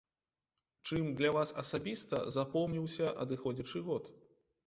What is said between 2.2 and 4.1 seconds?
запомніўся адыходзячы год?